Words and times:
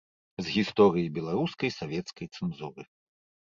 З 0.45 0.45
гісторыі 0.55 1.11
беларускай 1.19 1.75
савецкай 1.79 2.33
цэнзуры. 2.35 2.81